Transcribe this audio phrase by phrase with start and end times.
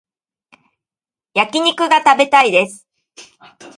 [1.35, 2.87] 焼き肉が食べたいです